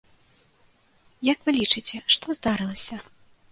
Як 1.31 1.39
вы 1.49 1.55
лічыце, 1.59 1.97
што 2.17 2.25
здарылася? 2.41 3.01